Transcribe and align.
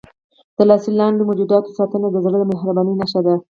د 0.55 0.59
لاس 0.69 0.83
لاندې 0.99 1.21
موجوداتو 1.27 1.75
ساتنه 1.77 2.07
د 2.11 2.17
زړه 2.25 2.37
د 2.39 2.43
مهربانۍ 2.51 2.93
نښه 3.01 3.21
ده. 3.25 3.35